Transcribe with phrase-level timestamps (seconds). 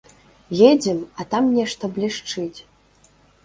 [0.69, 2.59] Едзем, а там нешта блішчыць.